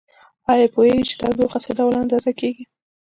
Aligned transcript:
ایا 0.51 0.67
پوهیږئ 0.73 1.03
چې 1.09 1.15
تودوخه 1.19 1.57
څه 1.65 1.71
ډول 1.77 1.93
اندازه 2.03 2.31
کیږي؟ 2.39 2.63